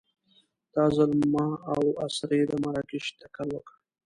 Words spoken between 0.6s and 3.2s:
دا ځل ما او اسرې د مراکش